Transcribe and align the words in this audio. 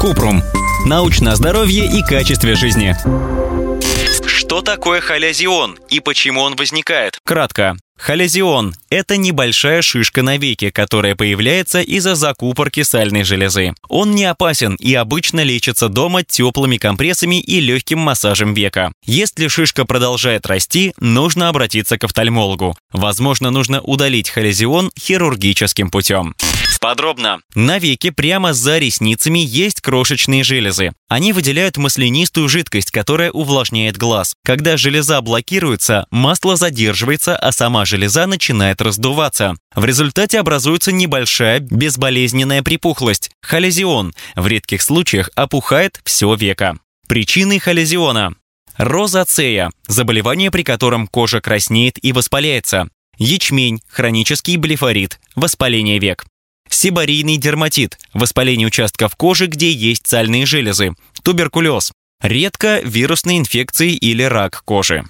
Купрум. 0.00 0.42
Научное 0.86 1.34
здоровье 1.36 1.86
и 1.86 2.02
качестве 2.02 2.54
жизни. 2.54 2.96
Что 4.26 4.62
такое 4.62 5.00
холезион 5.00 5.78
и 5.88 6.00
почему 6.00 6.42
он 6.42 6.56
возникает? 6.56 7.18
Кратко. 7.24 7.76
Холезион– 8.02 8.74
это 8.90 9.16
небольшая 9.16 9.80
шишка 9.80 10.22
на 10.22 10.36
веке, 10.36 10.72
которая 10.72 11.14
появляется 11.14 11.80
из-за 11.80 12.16
закупорки 12.16 12.82
сальной 12.82 13.22
железы. 13.22 13.74
Он 13.88 14.16
не 14.16 14.24
опасен 14.24 14.74
и 14.74 14.92
обычно 14.94 15.44
лечится 15.44 15.88
дома 15.88 16.24
теплыми 16.24 16.78
компрессами 16.78 17.40
и 17.40 17.60
легким 17.60 18.00
массажем 18.00 18.54
века. 18.54 18.92
Если 19.04 19.46
шишка 19.46 19.84
продолжает 19.84 20.46
расти, 20.46 20.94
нужно 20.98 21.48
обратиться 21.48 21.96
к 21.96 22.02
офтальмологу. 22.02 22.76
Возможно, 22.92 23.50
нужно 23.50 23.80
удалить 23.80 24.30
холезион 24.30 24.90
хирургическим 24.98 25.88
путем. 25.88 26.34
Подробно. 26.82 27.40
На 27.54 27.78
веке 27.78 28.10
прямо 28.10 28.52
за 28.52 28.78
ресницами 28.78 29.38
есть 29.38 29.80
крошечные 29.80 30.42
железы. 30.42 30.90
Они 31.08 31.32
выделяют 31.32 31.76
маслянистую 31.76 32.48
жидкость, 32.48 32.90
которая 32.90 33.30
увлажняет 33.30 33.96
глаз. 33.96 34.34
Когда 34.44 34.76
железа 34.76 35.20
блокируется, 35.20 36.08
масло 36.10 36.56
задерживается, 36.56 37.36
а 37.36 37.52
сама 37.52 37.84
железа 37.84 38.26
начинает 38.26 38.82
раздуваться. 38.82 39.54
В 39.76 39.84
результате 39.84 40.40
образуется 40.40 40.90
небольшая 40.90 41.60
безболезненная 41.60 42.64
припухлость– 42.64 43.30
холезион. 43.42 44.12
В 44.34 44.48
редких 44.48 44.82
случаях 44.82 45.30
опухает 45.36 46.00
все 46.04 46.34
веко. 46.34 46.78
Причины 47.06 47.60
холезиона. 47.60 48.34
Розацея– 48.76 49.70
заболевание, 49.86 50.50
при 50.50 50.64
котором 50.64 51.06
кожа 51.06 51.40
краснеет 51.40 52.04
и 52.04 52.12
воспаляется. 52.12 52.88
Ячмень– 53.18 53.80
хронический 53.88 54.56
блефорит, 54.56 55.20
воспаление 55.36 56.00
век. 56.00 56.24
Сибарийный 56.72 57.36
дерматит– 57.36 57.98
воспаление 58.14 58.66
участков 58.66 59.14
кожи, 59.14 59.46
где 59.46 59.70
есть 59.70 60.06
сальные 60.06 60.46
железы. 60.46 60.94
Туберкулез. 61.22 61.92
Редко 62.22 62.80
вирусные 62.82 63.38
инфекции 63.38 63.92
или 63.92 64.22
рак 64.22 64.62
кожи. 64.64 65.04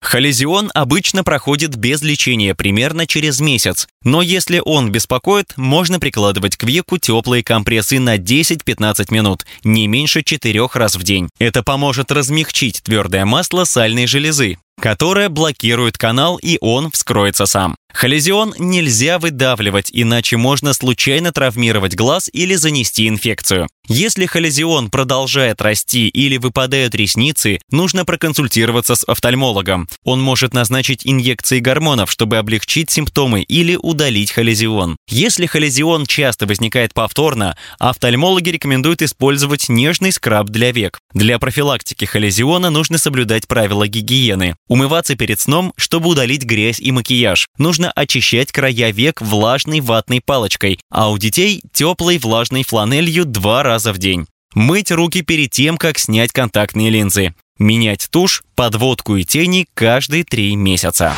Холезион 0.00 0.70
обычно 0.74 1.24
проходит 1.24 1.74
без 1.74 2.02
лечения 2.02 2.54
примерно 2.54 3.04
через 3.04 3.40
месяц, 3.40 3.88
но 4.04 4.22
если 4.22 4.62
он 4.64 4.92
беспокоит, 4.92 5.54
можно 5.56 5.98
прикладывать 5.98 6.56
к 6.56 6.62
веку 6.62 6.98
теплые 6.98 7.42
компрессы 7.42 7.98
на 7.98 8.16
10-15 8.16 9.12
минут, 9.12 9.44
не 9.64 9.88
меньше 9.88 10.22
4 10.22 10.68
раз 10.74 10.94
в 10.94 11.02
день. 11.02 11.28
Это 11.40 11.64
поможет 11.64 12.12
размягчить 12.12 12.80
твердое 12.84 13.24
масло 13.24 13.64
сальной 13.64 14.06
железы, 14.06 14.58
которая 14.80 15.28
блокирует 15.28 15.98
канал 15.98 16.38
и 16.42 16.58
он 16.60 16.90
вскроется 16.90 17.46
сам. 17.46 17.76
Холезион 17.92 18.54
нельзя 18.58 19.18
выдавливать, 19.18 19.90
иначе 19.92 20.36
можно 20.36 20.72
случайно 20.72 21.32
травмировать 21.32 21.96
глаз 21.96 22.30
или 22.32 22.54
занести 22.54 23.08
инфекцию. 23.08 23.68
Если 23.90 24.26
холезион 24.26 24.90
продолжает 24.90 25.62
расти 25.62 26.08
или 26.08 26.36
выпадают 26.36 26.94
ресницы, 26.94 27.58
нужно 27.70 28.04
проконсультироваться 28.04 28.94
с 28.94 29.04
офтальмологом. 29.08 29.88
Он 30.04 30.20
может 30.20 30.52
назначить 30.52 31.06
инъекции 31.06 31.58
гормонов, 31.58 32.10
чтобы 32.10 32.36
облегчить 32.36 32.90
симптомы 32.90 33.40
или 33.40 33.76
удалить 33.76 34.30
холезион. 34.30 34.98
Если 35.08 35.46
холезион 35.46 36.04
часто 36.04 36.44
возникает 36.46 36.92
повторно, 36.92 37.56
офтальмологи 37.78 38.50
рекомендуют 38.50 39.00
использовать 39.00 39.70
нежный 39.70 40.12
скраб 40.12 40.48
для 40.50 40.70
век. 40.70 40.98
Для 41.14 41.38
профилактики 41.38 42.04
холезиона 42.04 42.68
нужно 42.68 42.98
соблюдать 42.98 43.48
правила 43.48 43.88
гигиены. 43.88 44.56
Умываться 44.68 45.16
перед 45.16 45.40
сном, 45.40 45.72
чтобы 45.76 46.10
удалить 46.10 46.44
грязь 46.44 46.78
и 46.78 46.92
макияж. 46.92 47.48
Нужно 47.56 47.90
очищать 47.92 48.52
края 48.52 48.90
век 48.90 49.22
влажной 49.22 49.80
ватной 49.80 50.20
палочкой, 50.20 50.78
а 50.90 51.10
у 51.10 51.16
детей 51.16 51.62
теплой 51.72 52.18
влажной 52.18 52.64
фланелью 52.64 53.24
два 53.24 53.62
раза 53.78 53.92
в 53.92 53.98
день. 53.98 54.26
Мыть 54.54 54.90
руки 54.90 55.22
перед 55.22 55.50
тем, 55.52 55.78
как 55.78 55.98
снять 55.98 56.32
контактные 56.32 56.90
линзы. 56.90 57.32
Менять 57.60 58.08
тушь, 58.10 58.42
подводку 58.56 59.14
и 59.16 59.24
тени 59.24 59.66
каждые 59.74 60.24
три 60.24 60.56
месяца. 60.56 61.12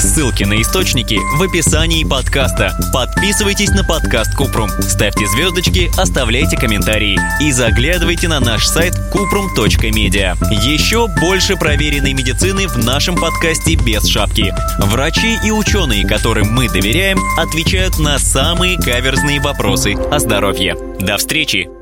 Ссылки 0.00 0.44
на 0.44 0.62
источники 0.62 1.18
в 1.36 1.42
описании 1.42 2.04
подкаста. 2.04 2.74
Подписывайтесь 2.94 3.70
на 3.70 3.84
подкаст 3.84 4.34
Купрум, 4.36 4.70
ставьте 4.80 5.26
звездочки, 5.26 5.90
оставляйте 6.00 6.56
комментарии 6.56 7.18
и 7.42 7.52
заглядывайте 7.52 8.28
на 8.28 8.40
наш 8.40 8.66
сайт 8.66 8.94
kuprum.media. 9.12 10.36
Еще 10.64 11.08
больше 11.20 11.56
проверенной 11.56 12.14
медицины 12.14 12.68
в 12.68 12.78
нашем 12.78 13.16
подкасте 13.16 13.74
без 13.74 14.06
шапки. 14.06 14.54
Врачи 14.78 15.36
и 15.44 15.50
ученые, 15.50 16.06
которым 16.06 16.52
мы 16.52 16.68
доверяем, 16.68 17.18
отвечают 17.38 17.98
на 17.98 18.18
самые 18.18 18.78
каверзные 18.78 19.42
вопросы 19.42 19.94
о 19.94 20.18
здоровье. 20.18 20.74
До 21.00 21.18
встречи! 21.18 21.77